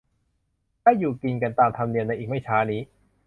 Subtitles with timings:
[0.83, 2.81] ได้อยู่กินกันตามธรรมเนียมในอีกไม่ช้านี้